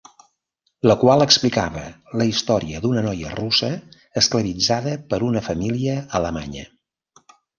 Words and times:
La 0.91 0.93
qual 1.01 1.23
explicava 1.25 1.83
la 2.21 2.27
història 2.29 2.79
d’una 2.85 3.03
noia 3.09 3.35
russa 3.41 3.69
esclavitzada 4.23 4.97
per 5.13 5.23
una 5.31 5.47
família 5.51 5.99
alemanya. 6.21 6.65